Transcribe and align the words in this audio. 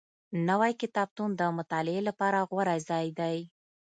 نوی 0.47 0.71
کتابتون 0.81 1.29
د 1.35 1.41
مطالعې 1.57 2.01
لپاره 2.09 2.39
غوره 2.49 2.75
ځای 2.89 3.07
دی 3.19 3.37